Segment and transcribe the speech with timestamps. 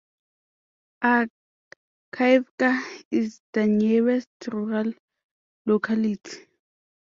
[1.03, 2.71] Arkayevka
[3.11, 4.91] is the nearest rural
[5.67, 6.47] locality.